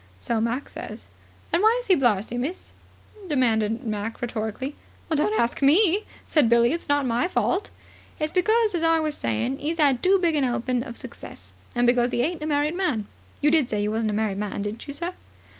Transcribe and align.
"So 0.19 0.41
Mac 0.41 0.67
says." 0.67 1.05
"And 1.53 1.61
why 1.61 1.77
is 1.79 1.85
he 1.85 1.93
blarzy, 1.95 2.35
miss?" 2.35 2.71
demanded 3.27 3.83
Mac 3.85 4.19
rhetorically. 4.19 4.75
"Don't 5.13 5.39
ask 5.39 5.61
me," 5.61 6.05
said 6.27 6.49
Billie. 6.49 6.73
"It's 6.73 6.89
not 6.89 7.05
my 7.05 7.27
fault." 7.27 7.69
"It's 8.19 8.31
because, 8.31 8.73
as 8.73 8.81
I 8.81 8.99
was 8.99 9.13
saying, 9.15 9.59
'e's 9.59 9.79
'ad 9.79 10.01
too 10.01 10.17
big 10.17 10.35
a 10.35 10.39
'elping 10.39 10.81
of 10.87 10.97
success, 10.97 11.53
and 11.75 11.85
because 11.85 12.11
'e 12.15 12.21
ain't 12.23 12.41
a 12.41 12.47
married 12.47 12.73
man. 12.73 13.05
You 13.41 13.51
did 13.51 13.69
say 13.69 13.83
you 13.83 13.91
wasn't 13.91 14.09
a 14.09 14.13
married 14.15 14.39
man, 14.39 14.63
didn't 14.63 14.87
you, 14.87 14.93
sir?" 14.95 15.13